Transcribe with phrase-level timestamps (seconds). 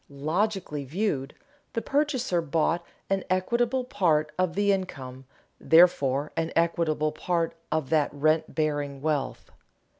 [0.09, 1.35] Logically viewed,
[1.73, 5.25] the purchaser bought an equitable part of the income,
[5.59, 9.51] therefore an equitable part of that rent bearing wealth.